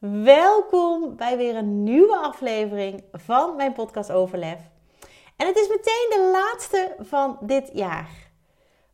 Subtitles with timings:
[0.00, 4.58] Welkom bij weer een nieuwe aflevering van mijn podcast Overlef.
[5.36, 8.08] En het is meteen de laatste van dit jaar.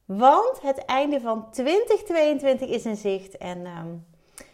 [0.05, 3.37] Want het einde van 2022 is in zicht.
[3.37, 3.89] En ehm,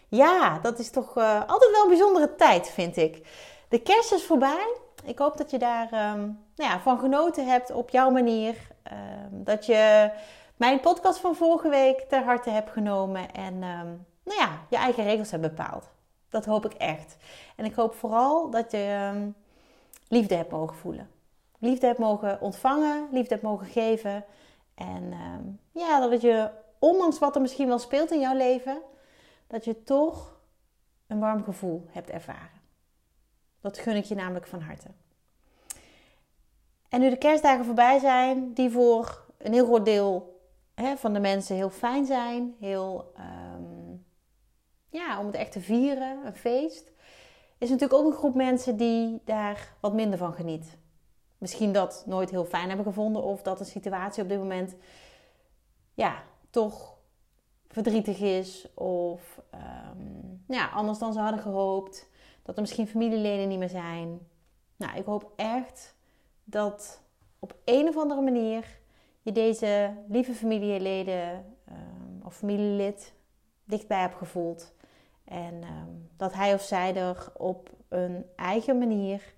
[0.09, 3.27] ja, dat is toch uh, altijd wel een bijzondere tijd, vind ik.
[3.69, 4.77] De kerst is voorbij.
[5.05, 8.55] Ik hoop dat je daar um, nou ja, van genoten hebt op jouw manier.
[8.92, 10.11] Um, dat je
[10.56, 13.33] mijn podcast van vorige week ter harte hebt genomen.
[13.33, 13.59] En
[14.25, 15.98] nou ja, je eigen regels hebt bepaald.
[16.30, 17.16] Dat hoop ik echt.
[17.57, 19.34] En ik hoop vooral dat je um,
[20.09, 21.11] liefde hebt mogen voelen.
[21.59, 24.25] Liefde hebt mogen ontvangen, liefde hebt mogen geven.
[24.75, 28.83] En um, ja, dat je, ondanks wat er misschien wel speelt in jouw leven,
[29.47, 30.39] dat je toch
[31.06, 32.61] een warm gevoel hebt ervaren.
[33.61, 34.89] Dat gun ik je namelijk van harte.
[36.89, 40.41] En nu de kerstdagen voorbij zijn, die voor een heel groot deel
[40.75, 43.80] hè, van de mensen heel fijn zijn, heel um,
[44.91, 46.92] ja, om het echt te vieren, een feest,
[47.58, 50.78] is natuurlijk ook een groep mensen die daar wat minder van geniet.
[51.38, 54.74] Misschien dat nooit heel fijn hebben gevonden of dat een situatie op dit moment
[55.94, 56.98] ja, toch
[57.68, 62.08] verdrietig is of um, ja, anders dan ze hadden gehoopt.
[62.42, 64.28] Dat er misschien familieleden niet meer zijn.
[64.77, 65.94] Nou, ik hoop echt
[66.44, 67.02] dat
[67.38, 68.78] op een of andere manier
[69.22, 73.12] je deze lieve familieleden um, of familielid
[73.64, 74.72] dichtbij hebt gevoeld.
[75.31, 79.34] En um, dat hij of zij er op een eigen manier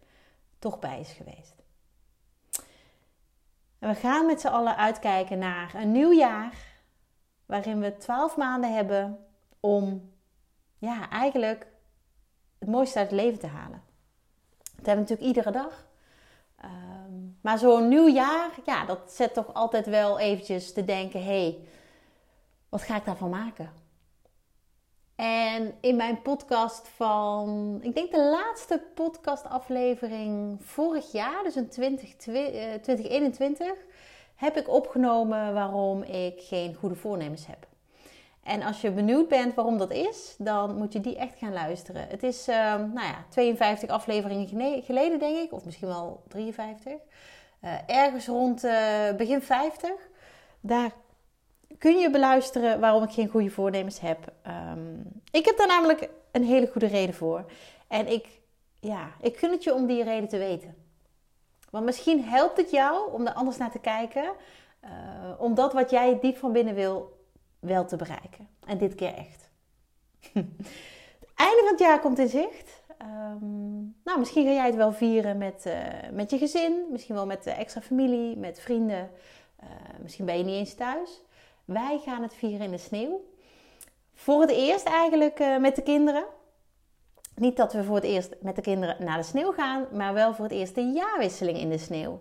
[0.59, 1.55] toch bij is geweest.
[3.79, 6.55] En we gaan met z'n allen uitkijken naar een nieuw jaar.
[7.47, 9.27] Waarin we twaalf maanden hebben
[9.61, 10.13] om
[10.79, 11.67] ja, eigenlijk
[12.59, 13.83] het mooiste uit het leven te halen.
[14.59, 15.87] Dat hebben we natuurlijk iedere dag.
[16.65, 21.43] Um, maar zo'n nieuw jaar, ja, dat zet toch altijd wel eventjes te denken: hé,
[21.43, 21.59] hey,
[22.69, 23.82] wat ga ik daarvan maken?
[25.17, 32.17] En in mijn podcast van, ik denk de laatste podcastaflevering vorig jaar, dus in 20,
[32.17, 33.73] 2021, eh,
[34.35, 37.67] heb ik opgenomen waarom ik geen goede voornemens heb.
[38.43, 42.07] En als je benieuwd bent waarom dat is, dan moet je die echt gaan luisteren.
[42.09, 46.93] Het is, uh, nou ja, 52 afleveringen geleden, denk ik, of misschien wel 53.
[46.93, 48.73] Uh, ergens rond uh,
[49.17, 49.91] begin 50.
[50.61, 50.91] Daar
[51.83, 54.33] kun je beluisteren waarom ik geen goede voornemens heb.
[54.47, 57.45] Um, ik heb daar namelijk een hele goede reden voor.
[57.89, 58.27] En ik,
[58.81, 60.75] ja, ik gun het je om die reden te weten.
[61.71, 64.25] Want misschien helpt het jou om er anders naar te kijken.
[64.85, 64.91] Uh,
[65.39, 67.27] om dat wat jij diep van binnen wil,
[67.59, 68.49] wel te bereiken.
[68.67, 69.51] En dit keer echt.
[70.33, 72.83] het einde van het jaar komt in zicht.
[73.03, 75.75] Um, nou, misschien ga jij het wel vieren met, uh,
[76.13, 76.87] met je gezin.
[76.91, 79.11] Misschien wel met extra familie, met vrienden.
[79.63, 79.69] Uh,
[80.03, 81.23] misschien ben je niet eens thuis.
[81.65, 83.25] Wij gaan het vieren in de sneeuw.
[84.15, 86.25] Voor het eerst eigenlijk uh, met de kinderen.
[87.35, 90.35] Niet dat we voor het eerst met de kinderen naar de sneeuw gaan, maar wel
[90.35, 92.21] voor het eerst de jaarwisseling in de sneeuw.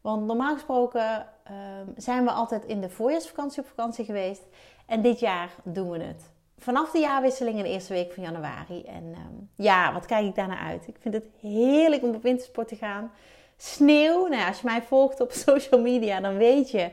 [0.00, 1.54] Want normaal gesproken uh,
[1.96, 4.42] zijn we altijd in de voorjaarsvakantie op vakantie geweest.
[4.86, 6.30] En dit jaar doen we het.
[6.58, 8.82] Vanaf de jaarwisseling in de eerste week van januari.
[8.82, 10.88] En um, ja, wat kijk ik daarna uit?
[10.88, 13.12] Ik vind het heerlijk om op wintersport te gaan.
[13.56, 16.90] Sneeuw, nou ja, als je mij volgt op social media, dan weet je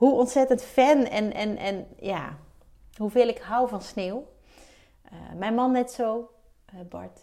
[0.00, 2.36] hoe ontzettend fan en, en, en ja,
[2.96, 4.26] hoeveel ik hou van sneeuw.
[5.12, 6.30] Uh, mijn man net zo,
[6.74, 7.20] uh, Bart.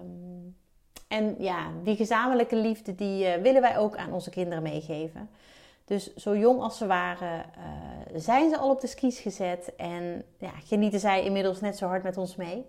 [0.00, 0.56] Um,
[1.08, 5.30] en ja, die gezamenlijke liefde, die uh, willen wij ook aan onze kinderen meegeven.
[5.84, 7.44] Dus zo jong als ze waren,
[8.14, 9.74] zijn ze al op de skis gezet.
[9.76, 12.66] En ja, genieten zij inmiddels net zo hard met ons mee.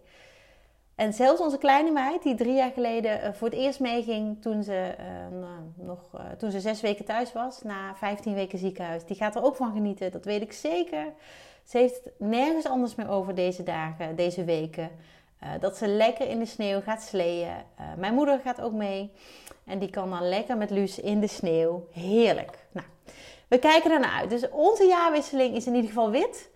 [0.99, 4.63] En zelfs onze kleine meid, die drie jaar geleden uh, voor het eerst meeging toen
[4.63, 9.05] ze, uh, nou, nog, uh, toen ze zes weken thuis was, na 15 weken ziekenhuis,
[9.05, 10.11] die gaat er ook van genieten.
[10.11, 11.13] Dat weet ik zeker.
[11.63, 14.89] Ze heeft het nergens anders meer over deze dagen, deze weken.
[15.59, 17.53] dat ze lekker in de sneeuw gaat sleeën.
[17.97, 19.11] mijn moeder gaat ook mee.
[19.65, 21.87] En die kan dan lekker met Luus in de sneeuw.
[21.91, 22.67] Heerlijk.
[22.71, 22.87] Nou,
[23.47, 24.29] we kijken ernaar uit.
[24.29, 26.49] Dus onze jaarwisseling is in ieder geval wit.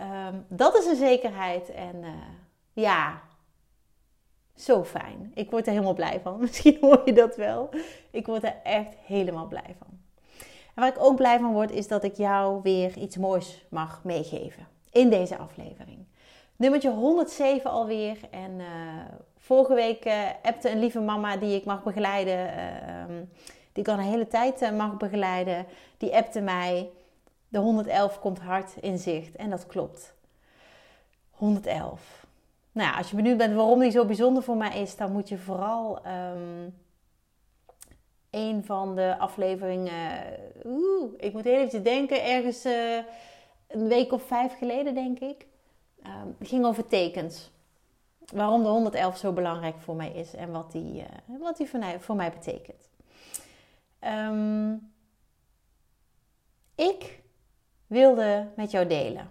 [0.00, 1.70] Um, dat is een zekerheid.
[1.70, 2.04] En
[2.72, 3.20] ja,
[4.62, 5.30] zo fijn.
[5.34, 6.40] Ik word er helemaal blij van.
[6.40, 7.70] Misschien hoor je dat wel.
[8.10, 10.00] Ik word er echt helemaal blij van.
[10.74, 14.00] En waar ik ook blij van word, is dat ik jou weer iets moois mag
[14.04, 15.98] meegeven in deze aflevering.
[16.56, 18.16] nummertje 107 alweer.
[18.30, 18.66] En uh,
[19.38, 23.16] vorige week uh, appte een lieve mama die ik mag begeleiden, uh,
[23.72, 25.66] die ik al een hele tijd mag begeleiden,
[25.96, 26.88] die appte mij.
[27.48, 29.36] De 111 komt hard in zicht.
[29.36, 30.14] En dat klopt.
[31.30, 32.21] 111.
[32.72, 35.28] Nou ja, als je benieuwd bent waarom die zo bijzonder voor mij is, dan moet
[35.28, 36.74] je vooral um,
[38.30, 40.24] een van de afleveringen.
[40.64, 42.64] Oeh, ik moet heel even denken, ergens
[43.66, 45.46] een week of vijf geleden, denk ik.
[46.06, 47.50] Um, ging over tekens.
[48.32, 51.78] Waarom de 111 zo belangrijk voor mij is en wat die, uh, wat die voor,
[51.78, 52.90] mij, voor mij betekent.
[54.00, 54.92] Um,
[56.74, 57.22] ik
[57.86, 59.30] wilde met jou delen.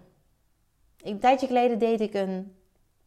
[1.02, 2.56] Een tijdje geleden deed ik een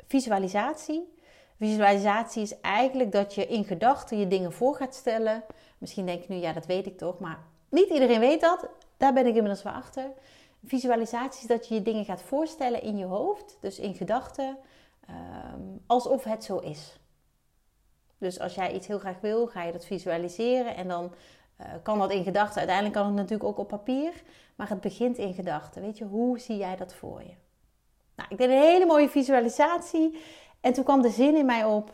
[0.08, 1.14] visualisatie.
[1.58, 5.44] Visualisatie is eigenlijk dat je in gedachten je dingen voor gaat stellen.
[5.78, 8.68] Misschien denk je nu, ja, dat weet ik toch, maar niet iedereen weet dat.
[8.98, 10.12] Daar ben ik inmiddels wel achter.
[10.66, 14.58] Visualisatie is dat je je dingen gaat voorstellen in je hoofd, dus in gedachten,
[15.10, 17.00] um, alsof het zo is.
[18.18, 21.14] Dus als jij iets heel graag wil, ga je dat visualiseren en dan
[21.62, 22.58] uh, kan dat in gedachten.
[22.58, 24.24] Uiteindelijk kan het natuurlijk ook op papier,
[24.56, 25.82] maar het begint in gedachten.
[25.82, 27.34] Weet je, hoe zie jij dat voor je?
[28.16, 30.22] Nou, ik deed een hele mooie visualisatie
[30.62, 31.94] en toen kwam de zin in mij op: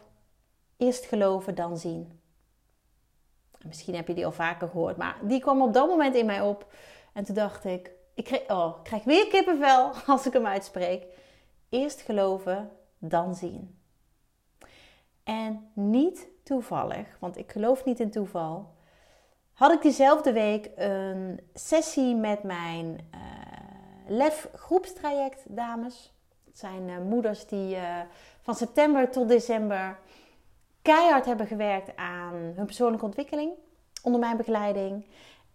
[0.77, 2.19] eerst geloven, dan zien.
[3.65, 6.41] Misschien heb je die al vaker gehoord, maar die kwam op dat moment in mij
[6.41, 6.73] op.
[7.13, 11.05] En toen dacht ik, ik krijg, oh, krijg weer kippenvel als ik hem uitspreek.
[11.69, 13.79] Eerst geloven, dan zien.
[15.23, 18.73] En niet toevallig, want ik geloof niet in toeval,
[19.53, 23.40] had ik diezelfde week een sessie met mijn uh,
[24.07, 26.13] LEF groepstraject dames.
[26.45, 27.99] Het zijn uh, moeders die uh,
[28.41, 29.99] van september tot december
[30.81, 33.51] keihard hebben gewerkt aan hun persoonlijke ontwikkeling
[34.03, 35.05] onder mijn begeleiding.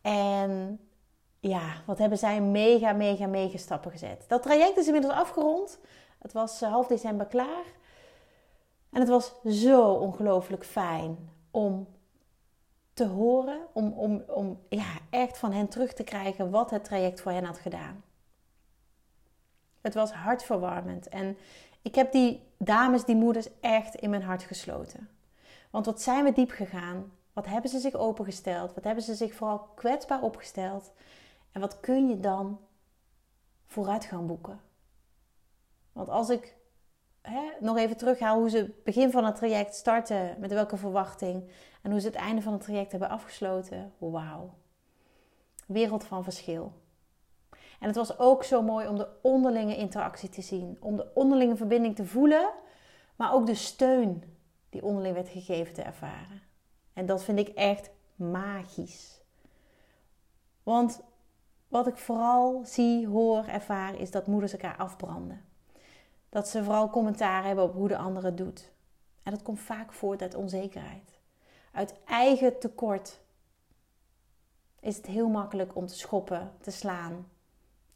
[0.02, 0.80] En
[1.40, 4.24] ja, wat hebben zij mega, mega, mega stappen gezet.
[4.28, 5.78] Dat traject is inmiddels afgerond.
[6.18, 7.64] Het was eh, half december klaar.
[8.92, 11.88] En het was zo ongelooflijk fijn om
[12.92, 17.20] te horen, om, om, om ja, echt van hen terug te krijgen wat het traject
[17.20, 18.04] voor hen had gedaan.
[19.86, 21.36] Het was hartverwarmend en
[21.82, 25.08] ik heb die dames, die moeders echt in mijn hart gesloten.
[25.70, 27.12] Want wat zijn we diep gegaan?
[27.32, 28.74] Wat hebben ze zich opengesteld?
[28.74, 30.92] Wat hebben ze zich vooral kwetsbaar opgesteld?
[31.52, 32.60] En wat kun je dan
[33.66, 34.60] vooruit gaan boeken?
[35.92, 36.56] Want als ik
[37.20, 41.50] hè, nog even terughaal hoe ze het begin van het traject starten, met welke verwachting
[41.82, 44.54] en hoe ze het einde van het traject hebben afgesloten, wauw.
[45.66, 46.72] Wereld van verschil.
[47.80, 51.56] En het was ook zo mooi om de onderlinge interactie te zien, om de onderlinge
[51.56, 52.50] verbinding te voelen,
[53.16, 54.22] maar ook de steun
[54.70, 56.42] die onderling werd gegeven te ervaren.
[56.92, 59.20] En dat vind ik echt magisch.
[60.62, 61.02] Want
[61.68, 65.44] wat ik vooral zie, hoor, ervaar, is dat moeders elkaar afbranden.
[66.28, 68.72] Dat ze vooral commentaar hebben op hoe de ander het doet.
[69.22, 71.18] En dat komt vaak voort uit onzekerheid.
[71.72, 73.20] Uit eigen tekort
[74.80, 77.28] is het heel makkelijk om te schoppen, te slaan,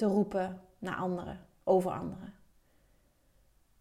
[0.01, 2.35] te roepen naar anderen, over anderen.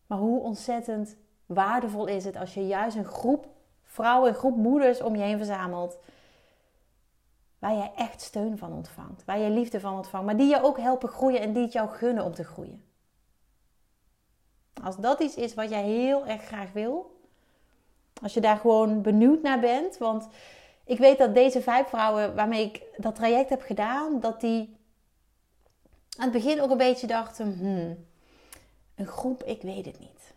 [0.08, 3.48] Maar hoe ontzettend waardevol is het als je juist een groep
[3.84, 6.00] vrouwen, een groep moeders om je heen verzamelt
[7.60, 9.26] Waar jij echt steun van ontvangt.
[9.26, 10.26] Waar je liefde van ontvangt.
[10.26, 12.84] Maar die je ook helpen groeien en die het jou gunnen om te groeien.
[14.84, 17.20] Als dat iets is wat jij heel erg graag wil.
[18.22, 19.98] Als je daar gewoon benieuwd naar bent.
[19.98, 20.28] Want
[20.84, 24.20] ik weet dat deze vijf vrouwen waarmee ik dat traject heb gedaan.
[24.20, 24.79] Dat die
[26.20, 27.58] aan het begin ook een beetje dachten.
[27.58, 28.06] Hmm,
[28.96, 30.34] een groep, ik weet het niet.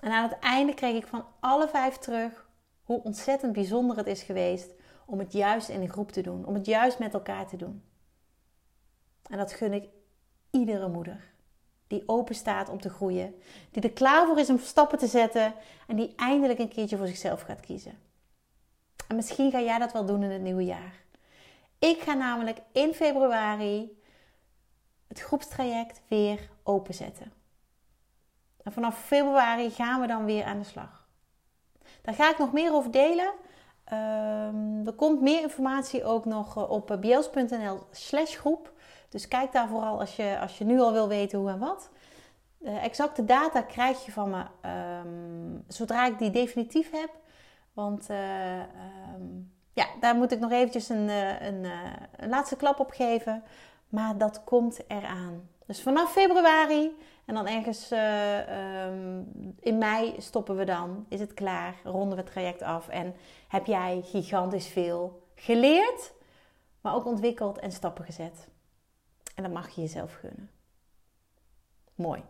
[0.00, 2.48] En aan het einde kreeg ik van alle vijf terug
[2.82, 4.70] hoe ontzettend bijzonder het is geweest
[5.06, 7.82] om het juist in een groep te doen, om het juist met elkaar te doen.
[9.30, 9.88] En dat gun ik
[10.50, 11.34] iedere moeder
[11.86, 13.34] die open staat om te groeien,
[13.70, 15.54] die er klaar voor is om stappen te zetten
[15.86, 17.98] en die eindelijk een keertje voor zichzelf gaat kiezen.
[19.08, 21.04] En misschien ga jij dat wel doen in het nieuwe jaar.
[21.78, 23.96] Ik ga namelijk in februari
[25.16, 27.32] het groepstraject weer openzetten.
[28.62, 31.06] En vanaf februari gaan we dan weer aan de slag.
[32.02, 33.32] Daar ga ik nog meer over delen.
[33.92, 38.72] Um, er komt meer informatie ook nog eh, op biels.nl slash groep.
[39.08, 41.90] Dus kijk daar vooral als je, als je nu al wil weten hoe en wat.
[42.60, 44.44] Uh, exacte data krijg je van me
[45.04, 47.10] um, zodra ik die definitief heb.
[47.72, 51.08] Want um, ja, daar moet ik nog eventjes een,
[51.46, 51.66] een,
[52.16, 53.42] een laatste klap op geven.
[53.96, 55.48] Maar dat komt eraan.
[55.66, 61.06] Dus vanaf februari en dan ergens uh, um, in mei stoppen we dan.
[61.08, 61.74] Is het klaar?
[61.84, 62.88] Ronden we het traject af.
[62.88, 63.14] En
[63.48, 66.12] heb jij gigantisch veel geleerd,
[66.80, 68.48] maar ook ontwikkeld en stappen gezet.
[69.34, 70.50] En dat mag je jezelf gunnen.
[71.94, 72.22] Mooi.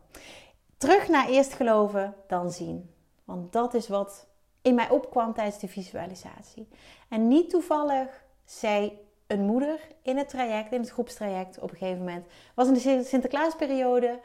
[0.79, 2.95] terug naar eerst geloven, dan zien.
[3.25, 4.27] Want dat is wat
[4.63, 6.69] in mij opkwam tijdens de visualisatie.
[7.09, 11.99] En niet toevallig zei een moeder in het traject, in het groepstraject op een gegeven
[11.99, 14.21] moment, was in de Sinterklaasperiode.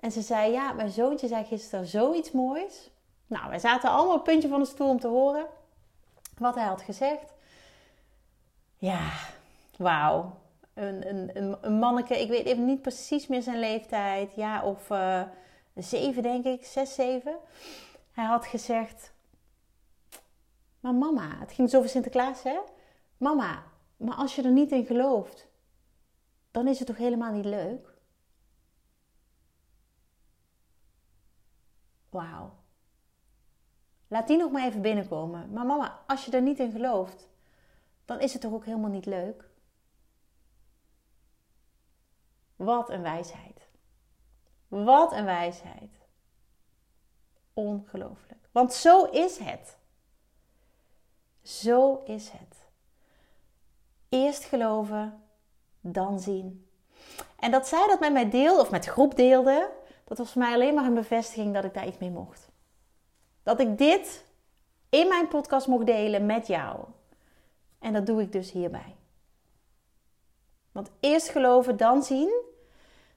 [0.00, 2.90] En ze zei: Ja, mijn zoontje zei gisteren zoiets moois.
[3.26, 5.46] Nou, wij zaten allemaal op puntje van de stoel om te horen
[6.38, 7.34] wat hij had gezegd.
[8.76, 9.10] Ja,
[9.76, 10.36] wauw.
[10.74, 14.34] Een, een, een, een manneke, ik weet even niet precies meer zijn leeftijd.
[14.34, 15.22] Ja, of uh,
[15.74, 17.36] zeven denk ik, zes, zeven.
[18.12, 19.12] Hij had gezegd...
[20.80, 22.58] Maar mama, het ging dus over Sinterklaas hè.
[23.16, 23.62] Mama,
[23.98, 25.48] maar als je er niet in gelooft,
[26.50, 27.94] dan is het toch helemaal niet leuk?
[32.08, 32.52] Wauw.
[34.08, 35.52] Laat die nog maar even binnenkomen.
[35.52, 37.28] Maar mama, als je er niet in gelooft,
[38.04, 39.50] dan is het toch ook helemaal niet leuk?
[42.56, 43.68] Wat een wijsheid.
[44.68, 45.90] Wat een wijsheid.
[47.52, 48.48] Ongelooflijk.
[48.52, 49.78] Want zo is het.
[51.42, 52.47] Zo is het.
[54.08, 55.22] Eerst geloven,
[55.80, 56.66] dan zien.
[57.38, 59.70] En dat zij dat met mij deelde, of met de groep deelde,
[60.04, 62.48] dat was voor mij alleen maar een bevestiging dat ik daar iets mee mocht.
[63.42, 64.24] Dat ik dit
[64.88, 66.78] in mijn podcast mocht delen met jou.
[67.78, 68.96] En dat doe ik dus hierbij.
[70.72, 72.42] Want eerst geloven, dan zien.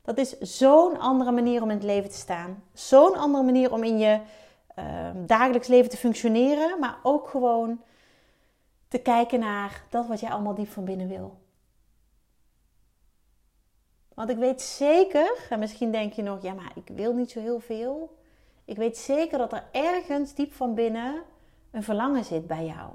[0.01, 2.63] Dat is zo'n andere manier om in het leven te staan.
[2.73, 4.19] Zo'n andere manier om in je
[4.79, 6.79] uh, dagelijks leven te functioneren.
[6.79, 7.81] Maar ook gewoon
[8.91, 11.39] te kijken naar dat wat jij allemaal diep van binnen wil.
[14.13, 17.39] Want ik weet zeker, en misschien denk je nog, ja, maar ik wil niet zo
[17.39, 18.17] heel veel.
[18.65, 21.23] Ik weet zeker dat er ergens diep van binnen
[21.71, 22.93] een verlangen zit bij jou.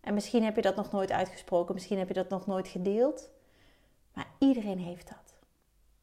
[0.00, 3.30] En misschien heb je dat nog nooit uitgesproken, misschien heb je dat nog nooit gedeeld.
[4.12, 5.34] Maar iedereen heeft dat.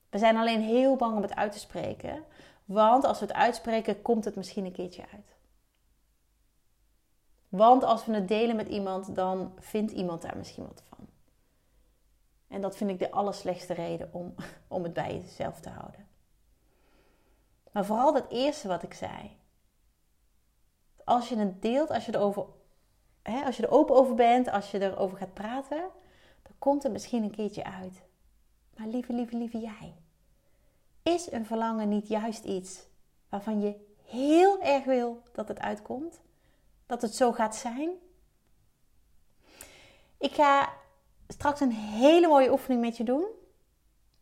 [0.10, 2.24] We zijn alleen heel bang om het uit te spreken.
[2.66, 5.36] Want als we het uitspreken, komt het misschien een keertje uit.
[7.56, 11.08] Want als we het delen met iemand, dan vindt iemand daar misschien wat van.
[12.48, 14.36] En dat vind ik de allerslechtste reden om,
[14.68, 16.08] om het bij jezelf te houden.
[17.72, 19.38] Maar vooral dat eerste wat ik zei.
[21.04, 22.46] Als je het deelt, als je, erover,
[23.22, 25.90] hè, als je er open over bent, als je erover gaat praten,
[26.44, 28.04] dan komt het misschien een keertje uit.
[28.78, 29.94] Maar lieve, lieve, lieve jij.
[31.04, 32.84] Is een verlangen niet juist iets
[33.30, 36.22] waarvan je heel erg wil dat het uitkomt?
[36.86, 37.90] Dat het zo gaat zijn?
[40.18, 40.74] Ik ga
[41.28, 43.26] straks een hele mooie oefening met je doen.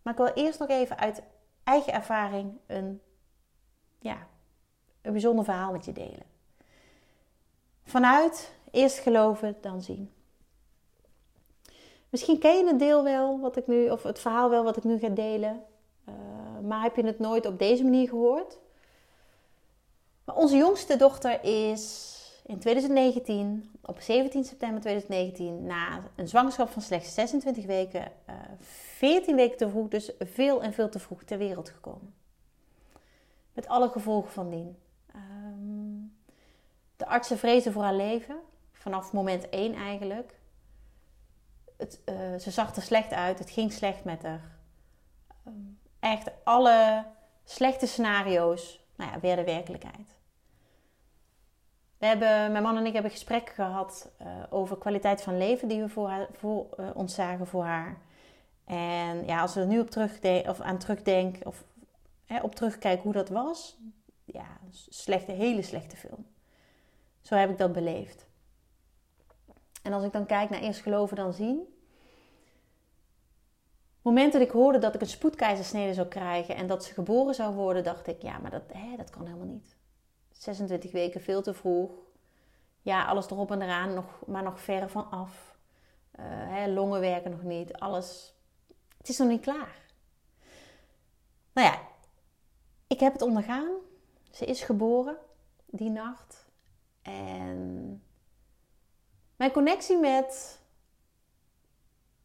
[0.01, 1.21] Maar ik wil eerst nog even uit
[1.63, 3.01] eigen ervaring een,
[3.99, 4.27] ja,
[5.01, 6.25] een bijzonder verhaal met je delen.
[7.83, 10.11] Vanuit eerst geloven, dan zien.
[12.09, 14.83] Misschien ken je het deel wel wat ik nu, of het verhaal wel wat ik
[14.83, 15.63] nu ga delen.
[16.09, 16.15] Uh,
[16.67, 18.59] maar heb je het nooit op deze manier gehoord?
[20.23, 22.15] Maar onze jongste dochter is
[22.51, 28.35] in 2019, op 17 september 2019, na een zwangerschap van slechts 26 weken, uh, eh,
[28.59, 32.13] 14 weken te vroeg, dus veel en veel te vroeg ter wereld gekomen.
[33.53, 34.77] Met alle gevolgen van dien.
[35.15, 36.17] Um,
[36.95, 38.39] de artsen vrezen voor haar leven,
[38.71, 40.39] vanaf moment 1 eigenlijk.
[41.77, 44.57] Het, uh, ze zag er slecht uit, het ging slecht met haar.
[45.47, 47.05] Um, echt alle
[47.43, 50.19] slechte scenario's nou ja, werden werkelijkheid.
[52.01, 55.81] We hebben, mijn man en ik hebben gesprekken gehad uh, over kwaliteit van leven die
[55.81, 57.97] we voor, voor uh, ons zagen voor haar.
[58.65, 61.63] En ja, als we er nu op terugdenken, of aan terugdenken, of
[62.25, 63.77] hè, op terugkijken hoe dat was,
[64.25, 64.45] ja,
[64.89, 66.25] slechte, hele slechte film.
[67.21, 68.27] Zo heb ik dat beleefd.
[69.83, 71.57] En als ik dan kijk naar eerst geloven dan zien.
[73.95, 77.35] Het moment dat ik hoorde dat ik een spoedkeizersnede zou krijgen en dat ze geboren
[77.35, 79.79] zou worden, dacht ik, ja, maar dat, hè, dat kan helemaal niet.
[80.41, 81.91] 26 weken veel te vroeg.
[82.81, 85.57] Ja, alles erop en eraan, nog, maar nog ver van af.
[86.19, 87.73] Uh, hè, longen werken nog niet.
[87.73, 88.35] Alles.
[88.97, 89.75] Het is nog niet klaar.
[91.53, 91.81] Nou ja,
[92.87, 93.69] ik heb het ondergaan.
[94.31, 95.17] Ze is geboren
[95.65, 96.49] die nacht.
[97.01, 98.03] En
[99.35, 100.59] mijn connectie met.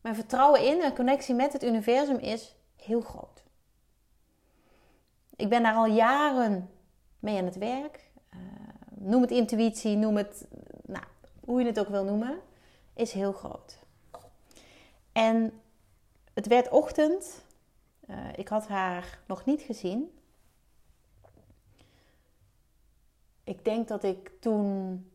[0.00, 3.44] Mijn vertrouwen in en connectie met het universum is heel groot.
[5.36, 6.70] Ik ben daar al jaren
[7.18, 8.05] mee aan het werk.
[8.36, 10.46] Uh, noem het intuïtie, noem het,
[10.82, 11.04] nou,
[11.40, 12.38] hoe je het ook wil noemen,
[12.94, 13.78] is heel groot.
[15.12, 15.60] En
[16.34, 17.44] het werd ochtend.
[18.08, 20.18] Uh, ik had haar nog niet gezien.
[23.44, 25.10] Ik denk dat ik toen.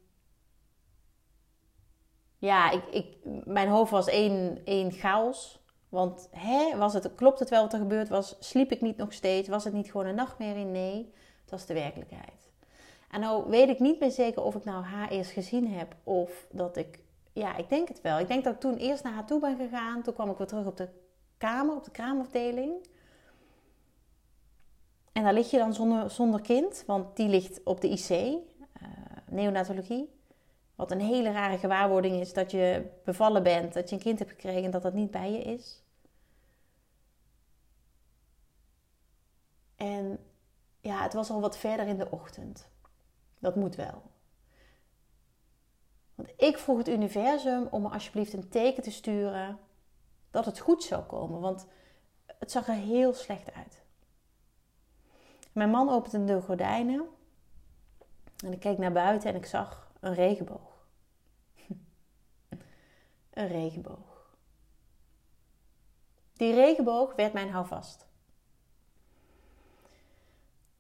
[2.38, 5.60] Ja, ik, ik, mijn hoofd was één, één chaos.
[5.90, 8.36] Want hè, was het, klopt het wel wat er gebeurd was?
[8.40, 9.48] Sliep ik niet nog steeds?
[9.48, 10.66] Was het niet gewoon een nachtmerrie?
[10.66, 12.41] Nee, het was de werkelijkheid.
[13.12, 16.48] En nou weet ik niet meer zeker of ik nou haar eerst gezien heb of
[16.52, 17.00] dat ik...
[17.34, 18.20] Ja, ik denk het wel.
[18.20, 20.02] Ik denk dat ik toen eerst naar haar toe ben gegaan.
[20.02, 20.90] Toen kwam ik weer terug op de
[21.38, 22.88] kamer, op de kraamafdeling.
[25.12, 28.38] En daar lig je dan zonder, zonder kind, want die ligt op de IC, uh,
[29.30, 30.10] neonatologie.
[30.76, 34.32] Wat een hele rare gewaarwording is dat je bevallen bent, dat je een kind hebt
[34.32, 35.84] gekregen en dat dat niet bij je is.
[39.76, 40.20] En
[40.82, 42.71] ja, het was al wat verder in de ochtend.
[43.42, 44.02] Dat moet wel.
[46.16, 49.60] Want ik vroeg het universum om me alsjeblieft een teken te sturen
[50.32, 51.40] dat het goed zou komen.
[51.40, 51.68] Want
[52.26, 53.84] het zag er heel slecht uit.
[55.52, 57.08] Mijn man opende de gordijnen
[58.44, 60.86] en ik keek naar buiten en ik zag een regenboog.
[63.34, 64.36] een regenboog.
[66.34, 68.11] Die regenboog werd mijn houvast.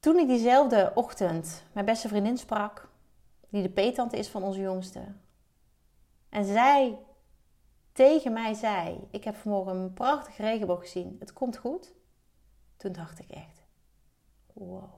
[0.02, 2.90] Toen ik diezelfde ochtend mijn beste vriendin sprak,
[3.50, 5.16] die de peetante is van onze jongste,
[6.30, 7.00] en zij
[7.92, 11.94] tegen mij zei: Ik heb vanmorgen een prachtige regenboog gezien, het komt goed.
[12.78, 13.64] Toen dacht ik echt:
[14.54, 14.94] Wow.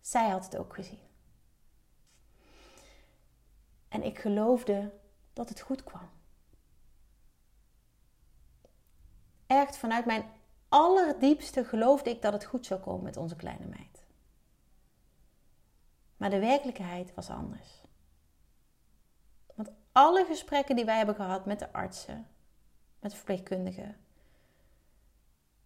[0.00, 1.02] Zij had het ook gezien.
[3.88, 4.92] En ik geloofde
[5.32, 6.08] dat het goed kwam.
[9.46, 10.24] Echt vanuit mijn
[10.68, 14.06] allerdiepste geloofde ik dat het goed zou komen met onze kleine meid.
[16.16, 17.82] Maar de werkelijkheid was anders.
[19.54, 22.26] Want alle gesprekken die wij hebben gehad met de artsen,
[22.98, 23.96] met de verpleegkundigen,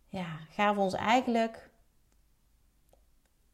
[0.08, 1.70] ja, gaven ons eigenlijk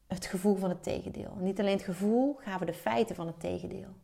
[0.07, 1.35] het gevoel van het tegendeel.
[1.39, 3.95] Niet alleen het gevoel, gaven de feiten van het tegendeel.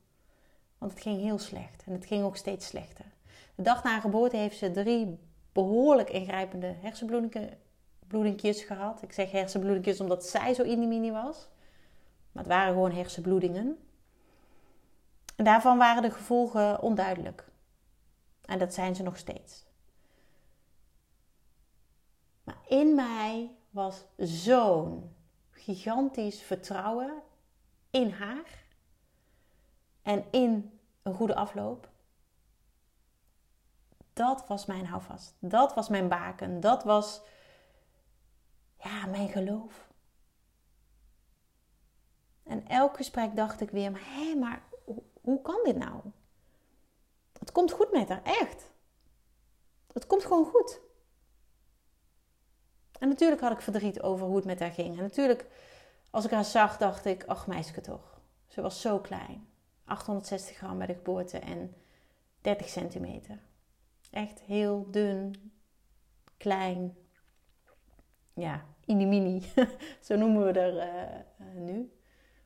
[0.78, 3.04] Want het ging heel slecht en het ging ook steeds slechter.
[3.54, 5.18] De dag na geboorte heeft ze drie
[5.52, 9.02] behoorlijk ingrijpende hersenbloedingjes gehad.
[9.02, 11.48] Ik zeg hersenbloedingjes omdat zij zo mini was.
[12.32, 13.78] Maar het waren gewoon hersenbloedingen.
[15.36, 17.48] En daarvan waren de gevolgen onduidelijk.
[18.44, 19.64] En dat zijn ze nog steeds.
[22.44, 25.14] Maar in mij was zo'n
[25.50, 27.22] gigantisch vertrouwen
[27.90, 28.64] in haar
[30.02, 31.89] en in een goede afloop.
[34.20, 35.34] Dat was mijn houvast.
[35.38, 36.60] Dat was mijn baken.
[36.60, 37.22] Dat was
[38.76, 39.88] ja, mijn geloof.
[42.42, 44.62] En elk gesprek dacht ik weer, hé, maar
[45.20, 46.00] hoe kan dit nou?
[47.38, 48.72] Het komt goed met haar, echt.
[49.92, 50.80] Het komt gewoon goed.
[52.98, 54.96] En natuurlijk had ik verdriet over hoe het met haar ging.
[54.96, 55.46] En natuurlijk,
[56.10, 58.20] als ik haar zag, dacht ik, ach meisje toch.
[58.46, 59.48] Ze was zo klein.
[59.84, 61.74] 860 gram bij de geboorte en
[62.40, 63.48] 30 centimeter.
[64.10, 65.52] Echt heel dun,
[66.36, 66.96] klein.
[68.34, 69.42] Ja, mini.
[70.06, 71.92] Zo noemen we er uh, uh, nu.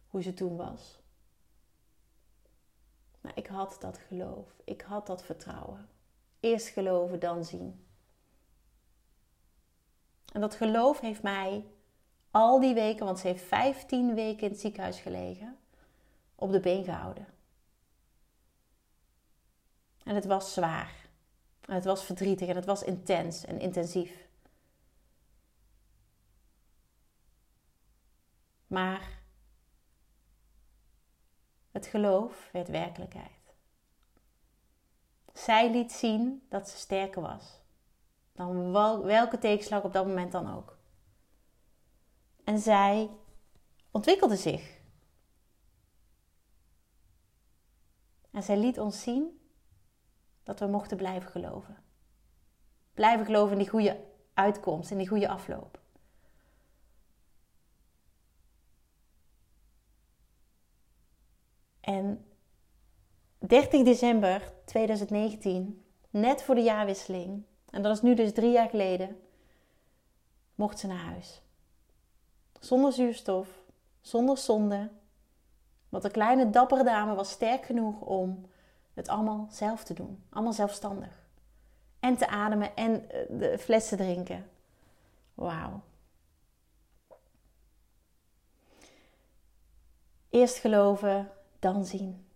[0.07, 1.03] Hoe ze toen was.
[3.21, 4.55] Maar ik had dat geloof.
[4.65, 5.89] Ik had dat vertrouwen.
[6.41, 7.87] Eerst geloven, dan zien.
[10.33, 11.65] En dat geloof heeft mij
[12.31, 15.59] al die weken, want ze heeft 15 weken in het ziekenhuis gelegen,
[16.35, 17.27] op de been gehouden.
[20.05, 21.04] En het was zwaar.
[21.67, 24.29] Het was verdrietig en het was intens en intensief.
[28.67, 29.23] Maar
[31.71, 33.55] het geloof werd werkelijkheid.
[35.33, 37.63] Zij liet zien dat ze sterker was
[38.35, 38.73] dan
[39.03, 40.79] welke tegenslag op dat moment dan ook.
[42.45, 43.11] En zij
[43.91, 44.81] ontwikkelde zich.
[48.31, 49.44] En zij liet ons zien
[50.45, 51.77] dat we mochten blijven geloven.
[52.95, 54.01] Blijven geloven in die goede
[54.35, 55.83] uitkomst, in die goede afloop.
[61.81, 62.27] En
[63.39, 69.21] 30 december 2019, net voor de jaarwisseling, en dat is nu dus drie jaar geleden,
[70.55, 71.43] mocht ze naar huis.
[72.61, 73.49] Zonder zuurstof,
[74.01, 74.91] zonder zonde.
[75.89, 78.47] Want de kleine dappere dame was sterk genoeg om
[78.95, 80.25] het allemaal zelf te doen.
[80.31, 81.23] Allemaal zelfstandig.
[82.01, 84.51] En te ademen en eh, de flessen drinken.
[85.35, 85.83] Wauw.
[90.31, 92.27] Eerst geloven, dan zien.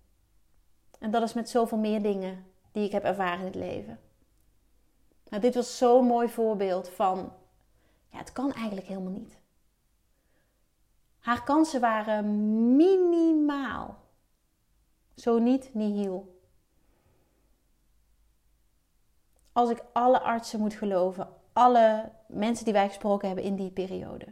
[0.99, 4.01] En dat is met zoveel meer dingen die ik heb ervaren in het leven.
[5.29, 7.33] Nou, dit was zo'n mooi voorbeeld van,
[8.11, 9.39] ja, het kan eigenlijk helemaal niet.
[11.19, 12.27] Haar kansen waren
[12.77, 13.97] minimaal.
[15.15, 16.38] Zo niet, nihil.
[19.59, 24.27] Als ik alle artsen moet geloven, alle mensen die wij gesproken hebben in die periode.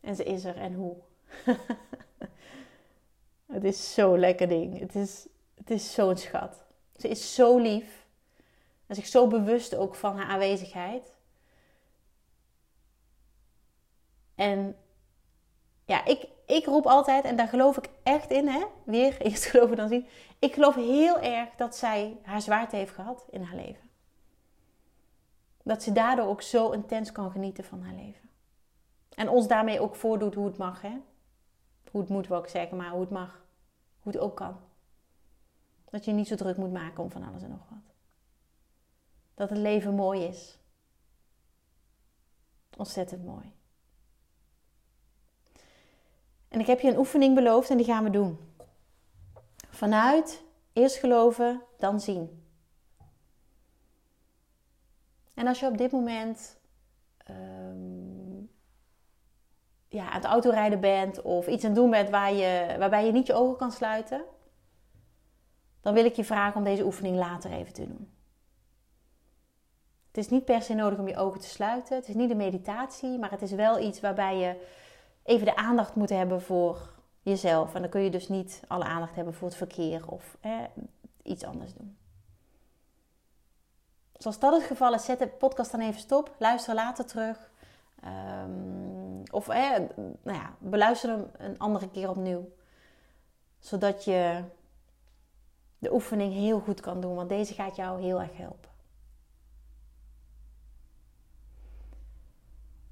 [0.00, 0.96] En ze is er en hoe.
[3.54, 4.78] het is zo'n lekker ding.
[4.78, 6.64] Het is, het is zo'n schat.
[6.96, 8.06] Ze is zo lief.
[8.86, 11.14] En zich zo bewust ook van haar aanwezigheid.
[14.34, 14.76] En
[15.84, 18.64] ja, ik, ik roep altijd, en daar geloof ik echt in, hè?
[18.84, 20.06] weer eerst geloven dan zien.
[20.38, 23.88] Ik geloof heel erg dat zij haar zwaarte heeft gehad in haar leven.
[25.62, 28.28] Dat ze daardoor ook zo intens kan genieten van haar leven.
[29.14, 30.96] En ons daarmee ook voordoet hoe het mag, hè?
[31.90, 33.44] Hoe het moet, wil ik zeggen, maar hoe het mag.
[34.00, 34.56] Hoe het ook kan.
[35.90, 37.94] Dat je niet zo druk moet maken om van alles en nog wat.
[39.34, 40.58] Dat het leven mooi is.
[42.76, 43.52] Ontzettend mooi.
[46.50, 48.38] En ik heb je een oefening beloofd en die gaan we doen.
[49.70, 52.44] Vanuit eerst geloven, dan zien.
[55.34, 56.58] En als je op dit moment
[57.30, 58.50] um,
[59.88, 63.12] ja, aan het autorijden bent of iets aan het doen bent waar je, waarbij je
[63.12, 64.24] niet je ogen kan sluiten,
[65.80, 68.14] dan wil ik je vragen om deze oefening later even te doen.
[70.06, 71.96] Het is niet per se nodig om je ogen te sluiten.
[71.96, 74.66] Het is niet een meditatie, maar het is wel iets waarbij je
[75.30, 77.74] even de aandacht moet hebben voor jezelf.
[77.74, 80.36] En dan kun je dus niet alle aandacht hebben voor het verkeer of
[81.22, 81.96] iets anders doen.
[84.12, 86.34] Zoals dat het geval is, zet de podcast dan even stop.
[86.38, 87.50] Luister later terug.
[88.44, 92.48] Um, of nou ja, beluister hem een andere keer opnieuw.
[93.58, 94.44] Zodat je
[95.78, 97.14] de oefening heel goed kan doen.
[97.14, 98.69] Want deze gaat jou heel erg helpen.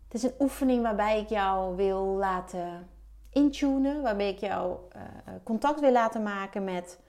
[0.09, 2.89] Het is een oefening waarbij ik jou wil laten
[3.31, 5.03] intunen, waarbij ik jou uh,
[5.43, 7.01] contact wil laten maken met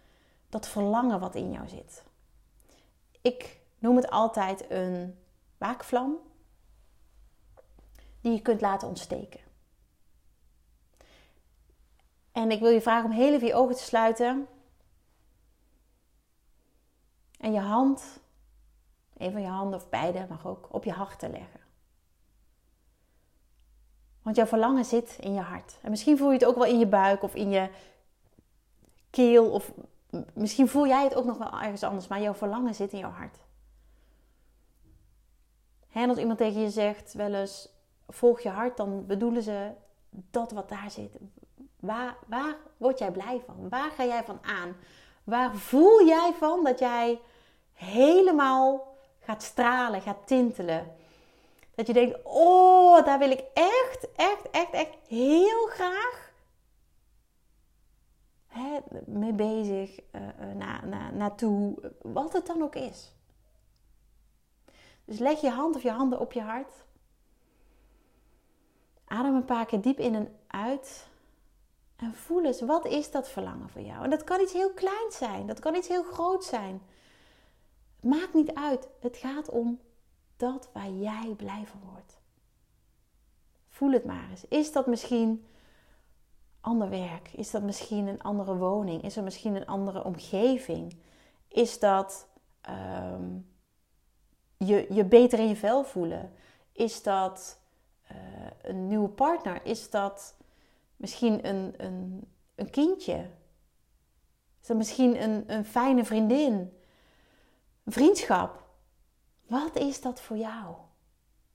[0.50, 2.04] dat verlangen wat in jou zit.
[3.22, 5.20] Ik noem het altijd een
[5.58, 6.18] waakvlam
[8.22, 9.40] die je kunt laten ontsteken.
[12.32, 14.48] En ik wil je vragen om heel even je ogen te sluiten
[17.40, 18.20] en je hand,
[19.18, 21.59] een van je handen of beide mag ook, op je hart te leggen.
[24.30, 25.78] Want jouw verlangen zit in je hart.
[25.82, 27.70] En misschien voel je het ook wel in je buik of in je
[29.10, 29.52] keel.
[29.52, 29.72] Of
[30.34, 32.08] misschien voel jij het ook nog wel ergens anders.
[32.08, 33.38] Maar jouw verlangen zit in jouw hart.
[35.92, 37.70] En als iemand tegen je zegt wel eens,
[38.08, 39.72] volg je hart, dan bedoelen ze
[40.10, 41.18] dat wat daar zit.
[41.80, 43.70] Waar, waar word jij blij van?
[43.70, 44.76] Waar ga jij van aan?
[45.24, 47.20] Waar voel jij van dat jij
[47.74, 50.96] helemaal gaat stralen, gaat tintelen?
[51.80, 56.32] Dat je denkt, oh, daar wil ik echt, echt, echt, echt heel graag
[58.48, 60.22] hè, mee bezig, uh,
[60.56, 63.14] na, na, naartoe, wat het dan ook is.
[65.06, 66.74] Dus leg je hand of je handen op je hart.
[69.06, 71.08] Adem een paar keer diep in en uit.
[71.96, 74.04] En voel eens, wat is dat verlangen voor jou?
[74.04, 76.82] En dat kan iets heel kleins zijn, dat kan iets heel groot zijn.
[78.02, 78.88] Maakt niet uit.
[79.00, 79.80] Het gaat om
[80.40, 82.18] dat waar jij blij van wordt.
[83.70, 84.48] Voel het maar eens.
[84.48, 85.46] Is dat misschien
[86.62, 87.30] ander werk?
[87.34, 89.04] Is dat misschien een andere woning?
[89.04, 90.98] Is er misschien een andere omgeving?
[91.48, 92.28] Is dat
[92.62, 93.38] ehm,
[94.58, 96.34] je, je beter in je vel voelen?
[96.72, 97.60] Is dat
[98.12, 98.18] uh,
[98.62, 99.66] een nieuwe partner?
[99.66, 100.36] Is dat
[100.96, 103.30] misschien een, een, een kindje?
[104.62, 106.54] Is dat misschien een, een fijne vriendin?
[107.84, 108.69] Een vriendschap?
[109.50, 110.76] Wat is dat voor jou?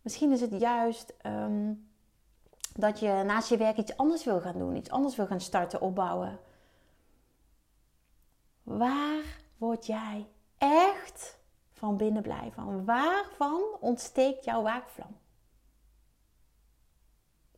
[0.02, 1.72] Misschien is het juist ehm,
[2.72, 5.80] dat je naast je werk iets anders wil gaan doen, iets anders wil gaan starten,
[5.80, 6.40] opbouwen.
[8.62, 10.26] Waar word jij
[10.58, 11.38] echt
[11.72, 12.84] van binnen blij van?
[12.84, 15.16] Waarvan ontsteekt jouw waakvlam?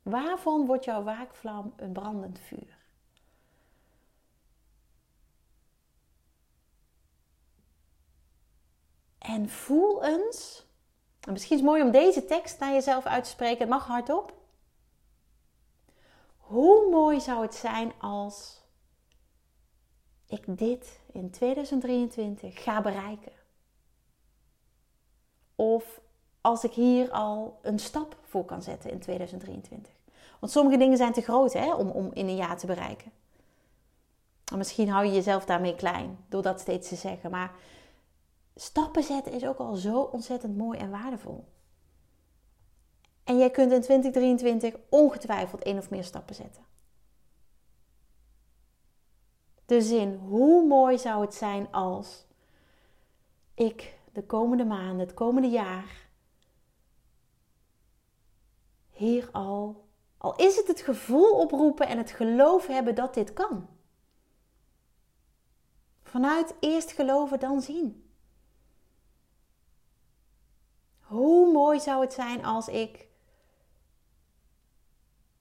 [0.03, 2.76] Waarvan wordt jouw waakvlam een brandend vuur?
[9.27, 10.67] En voel eens,
[11.21, 13.87] en misschien is het mooi om deze tekst naar jezelf uit te spreken, het mag
[13.87, 14.35] hardop.
[16.37, 18.63] Hoe mooi zou het zijn als
[20.27, 23.33] ik dit in 2023 ga bereiken?
[25.55, 26.01] Of
[26.41, 29.93] als ik hier al een stap voor kan zetten in 2023.
[30.41, 33.13] Want sommige dingen zijn te groot hè, om, om in een jaar te bereiken.
[34.53, 37.31] En misschien hou je jezelf daarmee klein door dat steeds te zeggen.
[37.31, 37.55] Maar
[38.57, 41.45] stappen zetten is ook al zo ontzettend mooi en waardevol.
[43.25, 46.67] En jij kunt in 2023 ongetwijfeld één of meer stappen zetten.
[49.67, 52.27] de zin: hoe mooi zou het zijn als
[53.55, 56.09] ik de komende maanden, het komende jaar,
[58.91, 59.85] hier al,
[60.19, 63.69] al is het het gevoel oproepen en het geloof hebben dat dit kan.
[66.03, 68.06] Vanuit eerst geloven, dan zien.
[71.07, 73.09] Hoe mooi zou het zijn als ik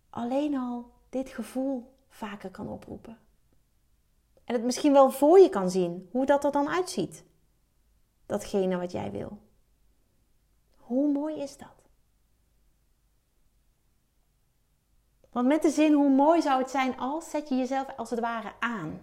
[0.09, 3.19] alleen al dit gevoel vaker kan oproepen.
[4.43, 7.23] En het misschien wel voor je kan zien, hoe dat er dan uitziet.
[8.25, 9.39] Datgene wat jij wil.
[10.77, 11.83] Hoe mooi is dat?
[15.31, 18.19] Want met de zin hoe mooi zou het zijn als, zet je jezelf als het
[18.19, 19.01] ware aan.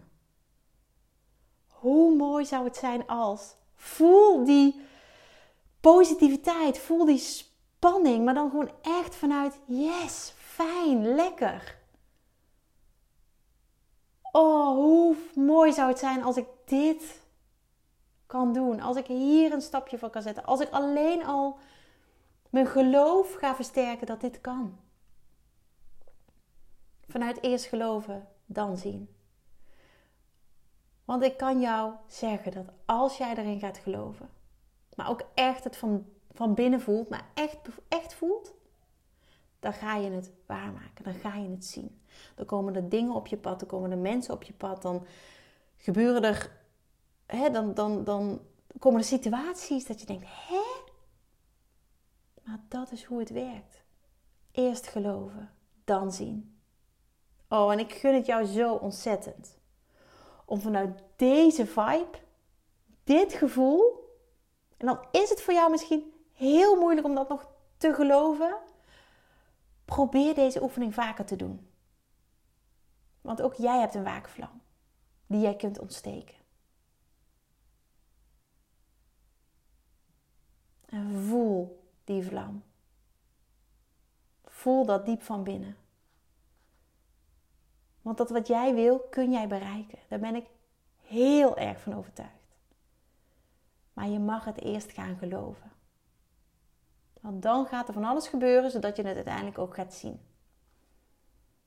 [1.68, 4.80] Hoe mooi zou het zijn als, voel die
[5.82, 11.78] positiviteit, voel die spanning, maar dan gewoon echt vanuit yes, fijn, lekker.
[14.32, 17.20] Oh, hoe mooi zou het zijn als ik dit
[18.26, 18.80] kan doen.
[18.80, 20.44] Als ik hier een stapje voor kan zetten.
[20.44, 21.58] Als ik alleen al
[22.50, 24.78] mijn geloof ga versterken dat dit kan.
[27.08, 29.14] Vanuit eerst geloven, dan zien.
[31.04, 34.30] Want ik kan jou zeggen dat als jij erin gaat geloven,
[34.96, 38.54] maar ook echt het van, van binnen voelt, maar echt, echt voelt,
[39.60, 41.04] dan ga je het waarmaken.
[41.04, 42.00] Dan ga je het zien.
[42.34, 45.06] Dan komen er dingen op je pad, dan komen er mensen op je pad, dan
[45.76, 46.50] gebeuren er,
[47.26, 48.40] hè, dan, dan, dan
[48.78, 50.90] komen er situaties dat je denkt, hè?
[52.42, 53.82] Maar dat is hoe het werkt.
[54.50, 55.50] Eerst geloven,
[55.84, 56.60] dan zien.
[57.48, 59.58] Oh, en ik gun het jou zo ontzettend.
[60.44, 62.18] Om vanuit deze vibe,
[63.04, 64.01] dit gevoel,
[64.82, 68.56] en dan is het voor jou misschien heel moeilijk om dat nog te geloven.
[69.84, 71.70] Probeer deze oefening vaker te doen.
[73.20, 74.62] Want ook jij hebt een waakvlam
[75.26, 76.34] die jij kunt ontsteken.
[80.86, 82.62] En voel die vlam.
[84.44, 85.76] Voel dat diep van binnen.
[88.00, 89.98] Want dat wat jij wil, kun jij bereiken.
[90.08, 90.46] Daar ben ik
[90.96, 92.41] heel erg van overtuigd.
[93.92, 95.72] Maar je mag het eerst gaan geloven.
[97.20, 100.20] Want dan gaat er van alles gebeuren, zodat je het uiteindelijk ook gaat zien.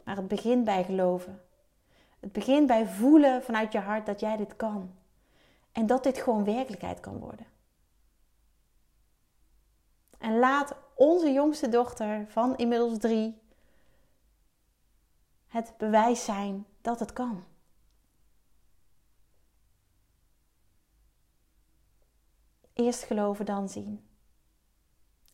[0.04, 1.42] Maar het begint bij geloven.
[2.20, 4.96] Het begint bij voelen vanuit je hart dat jij dit kan.
[5.72, 7.46] En dat dit gewoon werkelijkheid kan worden.
[10.18, 13.42] En laat onze jongste dochter van inmiddels drie
[15.48, 17.44] het bewijs zijn dat het kan.
[22.76, 24.10] Eerst geloven, dan zien.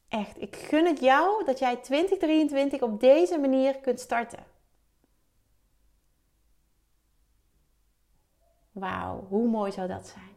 [0.08, 4.46] Echt, ik gun het jou dat jij 2023 op deze manier kunt starten.
[8.72, 10.36] Wauw, hoe mooi zou dat zijn?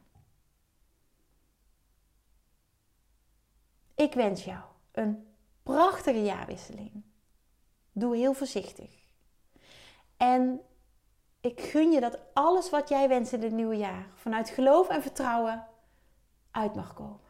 [3.95, 4.63] Ik wens jou
[4.93, 5.27] een
[5.63, 7.05] prachtige jaarwisseling.
[7.93, 8.91] Doe heel voorzichtig.
[10.17, 10.61] En
[11.41, 15.03] ik gun je dat alles wat jij wenst in het nieuwe jaar vanuit geloof en
[15.03, 15.67] vertrouwen
[16.55, 17.21] uit mag komen.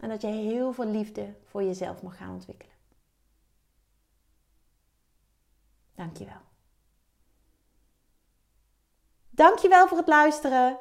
[0.00, 2.74] En dat jij heel veel liefde voor jezelf mag gaan ontwikkelen.
[5.94, 6.40] Dankjewel.
[9.30, 10.78] Dankjewel voor het luisteren.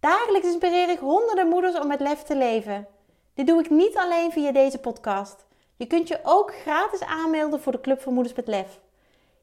[0.00, 2.88] Dagelijks inspireer ik honderden moeders om met lef te leven.
[3.34, 5.46] Dit doe ik niet alleen via deze podcast.
[5.76, 8.80] Je kunt je ook gratis aanmelden voor de Club van Moeders met Lef.